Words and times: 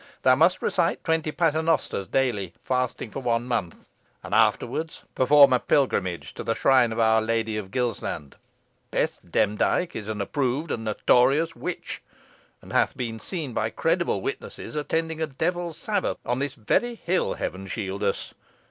Thou 0.23 0.33
must 0.35 0.63
recite 0.63 1.03
twenty 1.03 1.31
paternosters 1.31 2.07
daily, 2.09 2.55
fasting, 2.63 3.11
for 3.11 3.19
one 3.19 3.45
month; 3.47 3.87
and 4.23 4.33
afterwards 4.33 5.03
perform 5.13 5.53
a 5.53 5.59
pilgrimage 5.59 6.33
to 6.33 6.43
the 6.43 6.55
shrine 6.55 6.91
of 6.91 6.97
our 6.99 7.21
Lady 7.21 7.55
of 7.55 7.69
Gilsland. 7.69 8.33
Bess 8.89 9.19
Demdike 9.19 9.95
is 9.95 10.07
an 10.09 10.19
approved 10.19 10.71
and 10.71 10.85
notorious 10.85 11.55
witch, 11.55 12.01
and 12.63 12.73
hath 12.73 12.97
been 12.97 13.19
seen 13.19 13.53
by 13.53 13.69
credible 13.69 14.21
witnesses 14.21 14.75
attending 14.75 15.21
a 15.21 15.27
devil's 15.27 15.77
sabbath 15.77 16.17
on 16.25 16.39
this 16.39 16.55
very 16.55 16.95
hill 16.95 17.35
Heaven 17.35 17.67
shield 17.67 18.01
us! 18.01 18.33